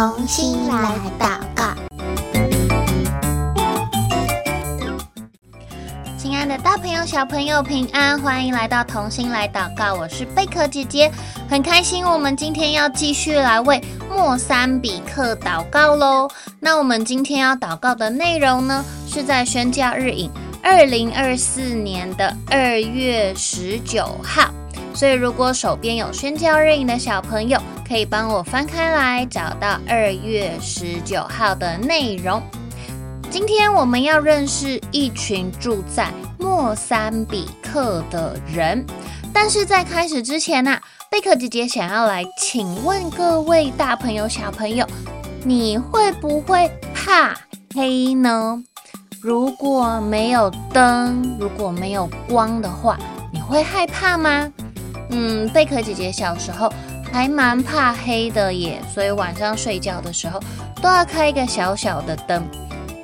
[0.00, 1.74] 同心来祷告，
[6.16, 9.92] 亲爱的大朋友、小朋友平安，欢迎来到同心来祷告。
[9.92, 11.12] 我是贝壳姐姐，
[11.50, 13.78] 很开心我们今天要继续来为
[14.08, 16.30] 莫三比克祷告喽。
[16.60, 20.30] 那我们今天要祷告的内容呢，是在宣教日影
[20.62, 24.50] 二零二四年的二月十九号。
[24.92, 32.42] 所以，如果手边有宣教日影的小朋友，可以帮我翻开来，找到二月十九号的内容。
[33.30, 38.84] 今天我们要认识一群住在莫桑比克的人，
[39.32, 44.84] 但是在开始之前呢、啊，贝壳姐姐想要来请问各位大朋友、小朋友，
[45.44, 47.34] 你会不会怕
[47.74, 48.62] 黑呢？
[49.22, 52.98] 如果没有灯，如果没有光的话，
[53.32, 54.52] 你会害怕吗？
[55.10, 56.72] 嗯，贝壳姐姐小时候
[57.12, 60.40] 还蛮怕黑的耶，所以晚上睡觉的时候
[60.80, 62.42] 都要开一个小小的灯。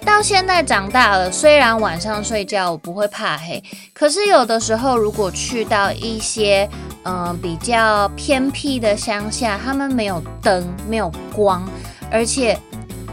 [0.04, 3.60] 到现在长大了，虽然晚上睡觉我不会怕黑，
[3.92, 6.68] 可是有的时候如果去到一些
[7.08, 11.64] 嗯、比较偏僻的乡下，他们没有灯，没有光，
[12.10, 12.58] 而且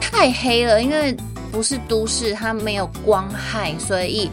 [0.02, 1.16] 太黑了，因为
[1.52, 4.32] 不是都市，它没有光害，所以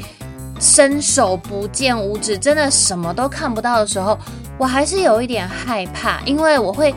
[0.58, 4.18] 伸手不见五指，真的什么都看不到的时候。
[4.60, 6.94] 我还是有一点害怕，因为我会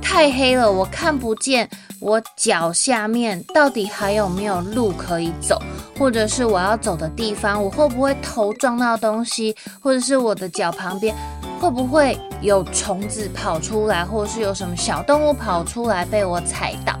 [0.00, 5.60] 太黑了，我看不见我脚下面到底还有没有路可以走，
[5.98, 11.12] 或者是我要走的地方，我会不会头撞到东西，或者是我的脚旁边
[11.58, 16.96] 会不会有虫子跑出来，或者是有什么小动物跑出来被我踩到，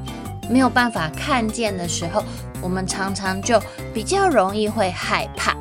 [0.50, 2.20] 没有办法看见的时候，
[2.60, 5.54] 我们常常就比较容易会害怕。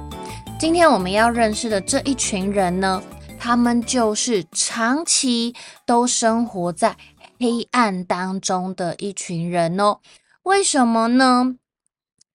[0.59, 2.99] 今天我们要认识的这一群人呢，
[3.43, 5.53] 他们就是长期
[5.85, 6.95] 都生活在
[7.37, 9.99] 黑暗当中的一群人哦。
[10.43, 11.57] 为什么呢？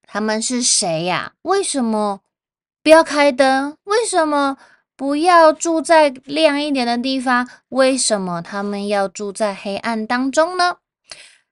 [0.07, 1.33] 他们是谁呀？
[1.41, 2.21] 为什么
[2.83, 3.79] 不要开灯？
[3.85, 4.59] 为什么
[4.97, 7.49] 不要住在亮一点的地方？
[7.71, 10.77] 为什么他们要住在黑暗当中呢？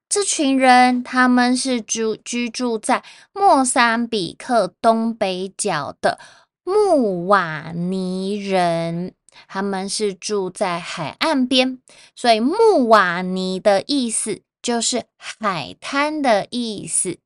[0.06, 6.18] 这群人他们是住居住在莫桑比克东北角的
[6.62, 9.14] 穆瓦尼人。
[9.48, 11.78] 他们是住在海岸边，
[12.14, 17.18] 所以穆瓦尼的意思就是海滩的意思。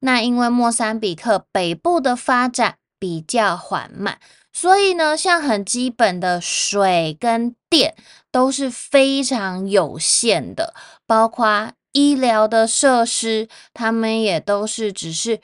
[0.00, 4.18] 那因为莫桑比克北部的发展比较缓慢，
[4.52, 7.94] 所以呢，像很基本的水跟电
[8.30, 10.74] 都是非常有限的，
[11.06, 15.40] 包括医疗的设施，他们也都是只是。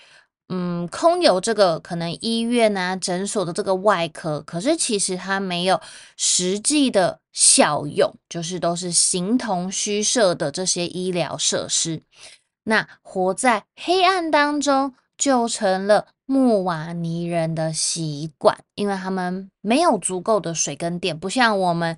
[0.48, 5.80] 嗯，空有这个可能医院啊、诊所的这个外壳，可是其实它没有
[6.16, 12.02] 实际的效用，就是都是形同虚设的这些医疗设施。
[12.64, 21.96] 那活在黑暗当中，就成了穆瓦尼人的习惯，因为他们没有足够的水跟电，不像我们。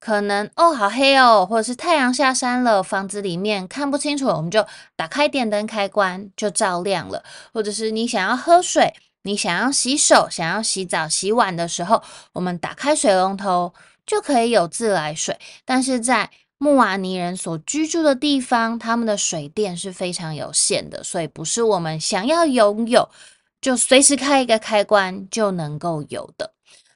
[0.00, 4.64] 可能哦，好黑哦，或者是太阳下山了，房子里面看不清楚，我们就
[4.94, 7.24] 打开电灯开关就照亮了。
[7.52, 12.00] 或者是你想要喝水，你想要洗手，想要洗澡、洗碗的时候，
[12.32, 13.74] 我们打开水龙头
[14.06, 15.36] 就可以有自来水。
[15.64, 23.08] 但是在穆瓦尼人所居住的地方，他们的水电是非常有限的，所以不是我们想要拥有
[23.60, 26.52] 就随时开一个开关就能够有的。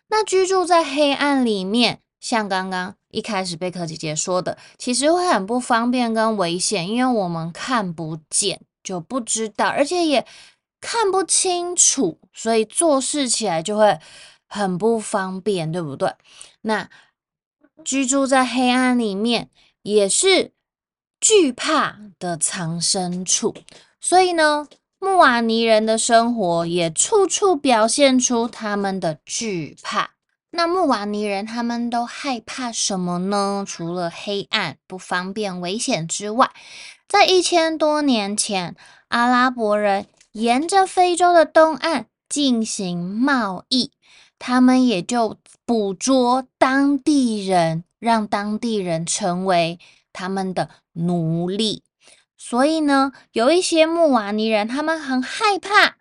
[0.09, 1.99] 那居住在黑暗里面。
[2.23, 10.25] 像刚刚一开始贝壳姐姐说的，其实会很不方便跟危险，因为我们看不见，就不知道，而且也
[10.81, 13.99] 看不清楚，所以做事起来就会
[14.47, 16.15] 很不方便，对不对？
[16.61, 16.89] 那
[17.85, 19.51] 居住在黑暗里面
[19.83, 20.53] 也是
[21.21, 23.53] 惧怕的藏身处，
[24.01, 24.69] 所以呢，
[25.01, 30.13] 穆瓦尼人的生活也处处表现出他们的惧怕。
[30.55, 33.65] 那穆瓦尼人他们都害怕什么呢？
[33.67, 36.51] 除了黑暗、不方便、危险之外，
[37.09, 38.77] 在一千多年前，
[39.09, 43.93] 阿拉伯人沿着非洲的东岸进行贸易，
[44.39, 49.79] 他们也就捕捉当地人，让当地人成为
[50.13, 51.83] 他们的奴隶。
[52.37, 55.97] 所以呢，有一些穆瓦尼人，他们很害怕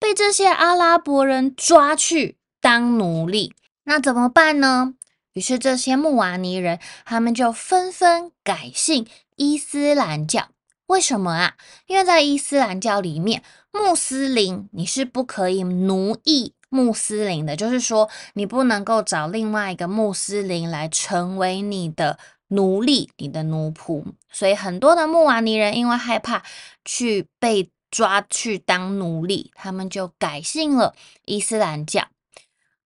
[0.00, 3.54] 被这些阿拉伯人抓去当奴隶。
[3.84, 4.94] 那怎么办呢？
[5.32, 9.06] 于是这些穆瓦尼人，他们就纷纷改信
[9.36, 10.48] 伊斯兰教。
[10.86, 11.54] 为什么啊？
[11.86, 13.42] 因为在伊斯兰教里面，
[13.72, 22.18] 穆斯林你是不可以奴役穆斯林的，就是说你不能够找另外一个穆斯林来成为你的
[22.48, 24.04] 奴隶，你的奴仆。
[24.30, 26.42] 所以很多的穆瓦尼人因为害怕
[26.84, 30.94] 去被抓去当奴隶，他们就改信了
[31.24, 32.06] 伊斯兰教。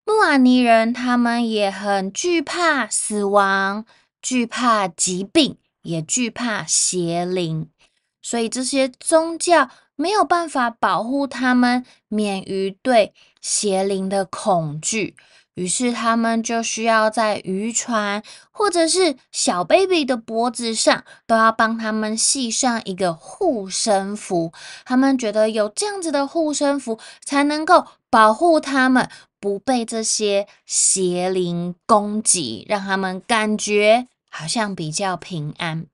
[0.09, 3.85] 穆瓦尼人他们也很惧怕死亡，
[4.23, 7.69] 惧怕疾病，也惧怕邪灵，
[8.23, 13.13] 所以这些宗教没有办法保护他们免于对
[13.43, 15.17] 邪灵的恐惧。
[15.55, 24.53] 于是他们就需要在渔船或者是小 baby 的脖子上，都要帮他们系上一个护身符。
[24.85, 29.09] 他们觉得有这样子的护身符，才能够保护他们
[29.41, 35.87] 不被这些邪灵攻击，让他们感觉好像比较平安。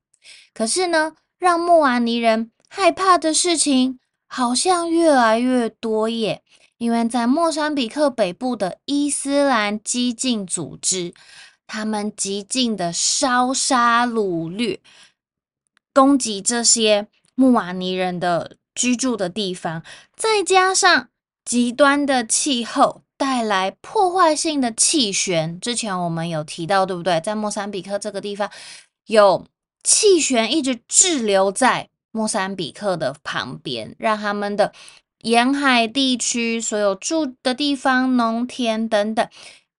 [0.54, 6.42] 可是呢，让穆瓦尼人害怕的事情好像越来越多耶。
[6.78, 11.14] 因为在莫桑比克北部的伊斯兰激进组织，
[11.64, 14.80] 他们激进的烧杀掳掠，
[15.94, 17.06] 攻击这些
[17.36, 19.84] 穆瓦尼人的居住的地方，
[20.16, 21.08] 再加上
[21.44, 25.60] 极端的气候带来破坏性的气旋。
[25.60, 27.20] 之前我们有提到，对不对？
[27.20, 28.50] 在莫桑比克这个地方，
[29.06, 29.46] 有
[29.84, 34.72] 气旋一直滞留在莫桑比克的旁边，让他们的。
[35.20, 39.28] 沿海地区所有住的地方、农田等等，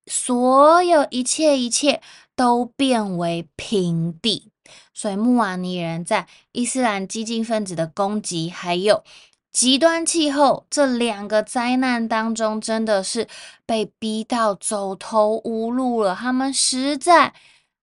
[0.06, 2.00] 所有一切一切
[2.34, 4.50] 都变为平地。
[4.94, 9.04] 所以穆瓦尼人在伊斯兰激进分子的攻击，还有
[9.54, 13.26] 极端气候这两个灾难当中，真的是
[13.64, 16.14] 被逼到走投无路了。
[16.14, 17.32] 他们实在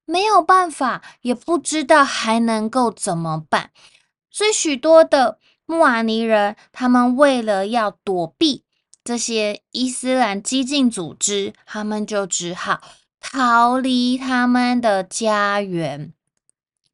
[0.05, 3.71] 没有办法，也不知道还能够怎么办。
[4.29, 5.39] 所以许多的。
[5.67, 8.65] 穆瓦尼人，他们为了要躲避
[9.05, 12.81] 这些伊斯兰激进组织，他们就只好
[13.21, 16.11] 逃离他们的家园，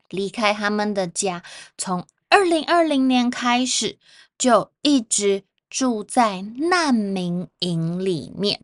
[0.09, 1.41] 离开他们的家。
[1.75, 3.97] 从二零二零年开始，
[4.38, 8.62] 就一直住在难民营里面。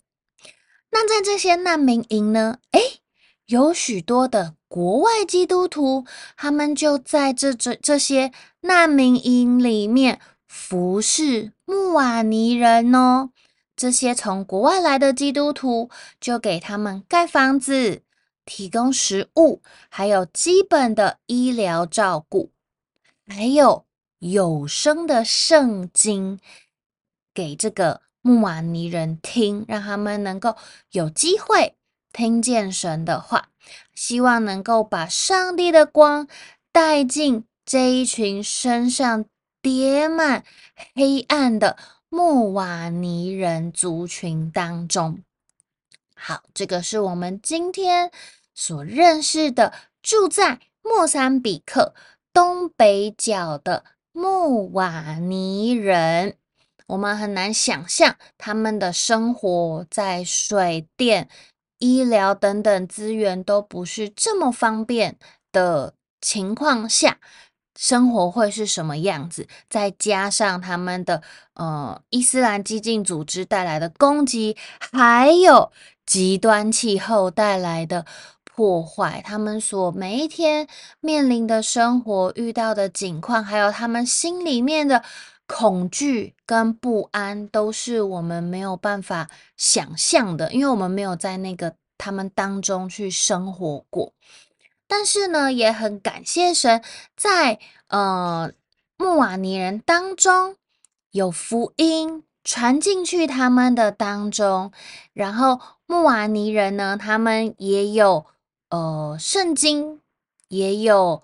[0.91, 2.59] 那在这些难民营呢？
[2.71, 3.01] 诶，
[3.45, 4.55] 有许多的。
[4.67, 6.03] 国外基督徒，
[6.35, 8.31] 他们就在这这这些
[8.61, 13.29] 难民营里面服侍穆瓦尼人哦。
[13.75, 18.01] 这些从国外来的基督徒就给他们盖房子、
[18.45, 22.49] 提供食物，还有基本的医疗照顾，
[23.27, 23.85] 还有
[24.31, 26.39] 有声的圣经
[27.33, 30.55] 给这个穆瓦尼人听，让他们能够
[30.91, 31.75] 有机会
[32.13, 33.49] 听见神的话。
[33.93, 36.27] 希望能够把上帝的光
[36.71, 39.25] 带进这一群身上
[39.61, 40.45] 叠满
[40.95, 41.77] 黑暗的
[42.07, 45.19] 穆瓦尼人族群当中。
[46.15, 48.09] 好，这个是我们今天
[48.53, 51.93] 所认识的住在莫桑比克
[52.31, 56.37] 东北角的穆瓦尼人。
[56.87, 61.27] 我们很难想象他们的生活在水电。
[61.79, 65.17] 医疗等等资源都不是这么方便
[65.51, 67.19] 的情况下，
[67.77, 69.47] 生活会是什么样子？
[69.69, 71.21] 再加上他们的
[71.55, 75.73] 呃伊斯兰激进组织带来的攻击，还有
[76.05, 78.05] 极端气候带来的
[78.55, 80.67] 破坏，他们所每一天
[80.99, 85.03] 面临的生活遇到的境况，还有他们心里面的
[85.47, 94.13] 恐惧跟不安都是我们没有办法想象的，因为我们没有在那个他们当中去生活过。
[94.87, 96.83] 但是呢，也很感谢神，
[97.17, 97.57] 在
[97.87, 98.51] 呃
[98.97, 100.57] 穆瓦尼人当中
[101.09, 104.71] 有福音传进去他们的当中，
[105.13, 108.25] 然后穆瓦尼人呢，他们也有
[108.73, 110.01] 呃圣经，
[110.47, 111.21] 也有。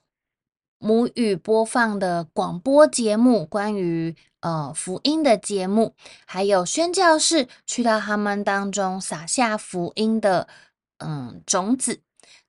[0.81, 5.93] 母语播放的广播节目，关于呃福音的节目，
[6.25, 10.47] 还有宣教士去到他们当中撒下福音的
[10.99, 11.99] 嗯种子。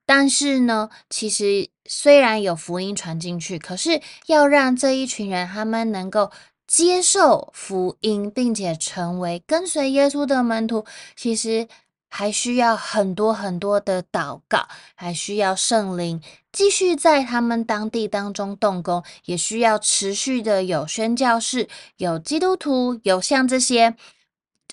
[0.07, 6.31] 但是呢，其实虽然有福音传进去，可是要让这一群人他们能够
[6.69, 10.85] 接受福音，并且成为跟随耶稣的门徒，
[11.17, 11.67] 其实。
[12.13, 16.21] 还需要很多很多的祷告，还需要圣灵
[16.53, 23.95] 继续在他们当地当中动工，也需要持续的有宣教士、有基督徒、有像这些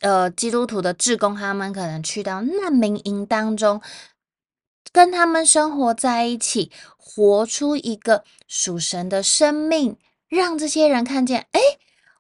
[0.02, 3.80] 呃基督徒的志工，他们可能去到难民营当中，
[4.92, 9.96] 跟他们生活在一起，活出一个属神的生命，
[10.28, 11.62] 让这些人看见，诶，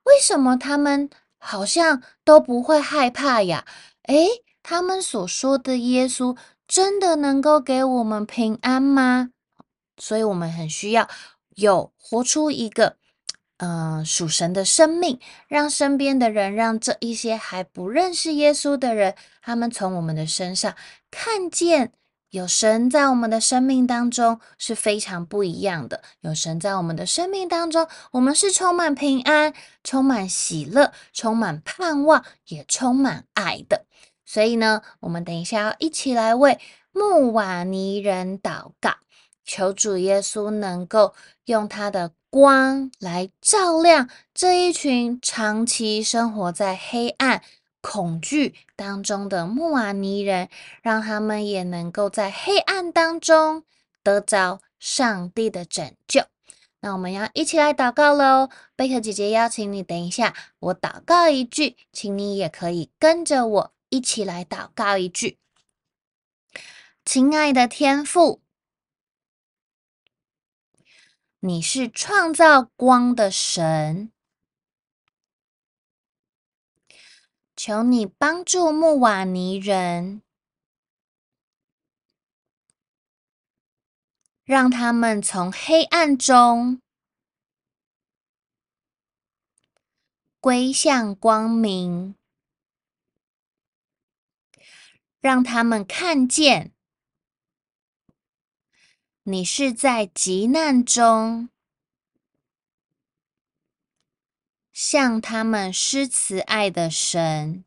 [0.03, 1.09] 为什么他们
[1.39, 3.65] 好像都不会害怕呀？
[4.03, 4.43] 诶。
[4.69, 6.35] 他们所说的耶稣
[6.67, 9.29] 真的能够给我们平安吗？
[9.97, 11.07] 所以我们很需要
[11.55, 12.97] 有活出一个。
[13.59, 20.75] 嗯，属神的生命，让身边的人，让这一些还不认识耶稣的人，他们从我们的身上
[21.09, 21.93] 看见
[22.29, 26.03] 有神在我们的生命当中是非常不一样的。
[26.19, 33.85] 有神在我们的生命当中，我们是充满平安、充满喜乐、充满盼望，也充满爱的。
[34.27, 36.59] 所以呢，我们等一下要一起来为
[36.91, 38.91] 穆瓦尼人祷告，
[39.43, 41.15] 求主耶稣能够
[41.45, 42.11] 用他的。
[42.29, 47.41] 光来照亮这一群长期生活在黑暗、
[47.79, 50.49] 恐惧当中的穆瓦尼人，
[50.81, 53.63] 让他们也能够在黑暗当中
[54.03, 56.21] 得着上帝的拯救。
[56.81, 58.49] 那我们要一起来祷告喽！
[58.75, 65.39] 贝克姐姐邀请你，等一下我祷告一句，请你也可以跟着我一起来祷告一句：
[67.05, 68.41] 亲爱的天父。
[71.39, 74.11] 你是创造光的神，
[77.55, 80.23] 求你帮助穆瓦尼人，
[84.43, 86.81] 让他们从黑暗中
[90.41, 92.16] 归向光明，
[95.19, 96.73] 让他们看见。
[99.23, 101.49] 你是在急难中
[104.71, 107.65] 向他们施慈爱的神，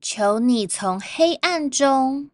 [0.00, 2.32] 求你从黑暗中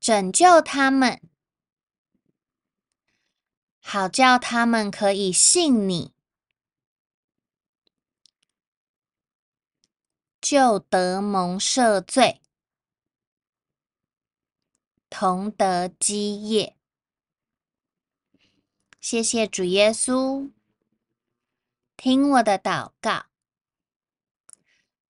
[0.00, 1.20] 拯救他们，
[3.78, 6.14] 好叫他们可以信你，
[10.48, 12.40] 就得蒙赦罪。
[15.10, 16.76] 同得基业，
[19.00, 20.52] 谢谢主耶稣，
[21.96, 23.24] 听我的祷告，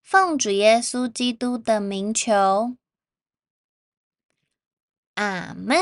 [0.01, 2.75] 奉主耶稣基督的名求，
[5.17, 5.77] 阿门。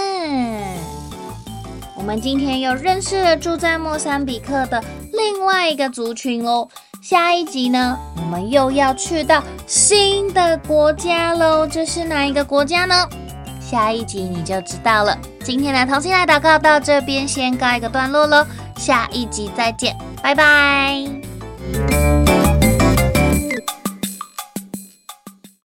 [1.97, 4.83] 我们今天又认识了住在莫桑比克的
[5.13, 6.69] 另外一个族群哦。
[7.05, 11.67] 下一集呢，我们又要去到新的国家喽。
[11.67, 12.95] 这是哪一个国家呢？
[13.61, 15.15] 下一集你就知道了。
[15.45, 18.47] 今天的同心来祷告到这边先告一个段落喽，
[18.79, 21.05] 下一集再见，拜拜。